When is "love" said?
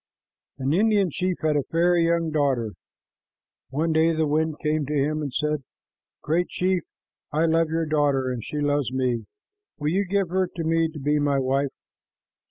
7.45-7.69